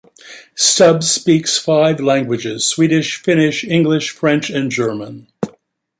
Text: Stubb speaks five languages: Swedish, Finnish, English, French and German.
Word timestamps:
Stubb 0.55 1.03
speaks 1.03 1.59
five 1.59 1.99
languages: 1.99 2.65
Swedish, 2.65 3.21
Finnish, 3.21 3.63
English, 3.63 4.09
French 4.09 4.49
and 4.49 4.71
German. 4.71 5.27